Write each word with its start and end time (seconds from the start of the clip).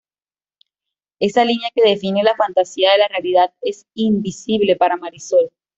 Esa 1.19 1.45
línea 1.45 1.69
que 1.75 1.87
define 1.87 2.23
la 2.23 2.35
fantasía 2.35 2.91
de 2.91 2.97
la 2.97 3.07
realidad 3.09 3.53
es 3.61 3.85
invisible 3.93 4.75
para 4.75 4.97
Marisol. 4.97 5.51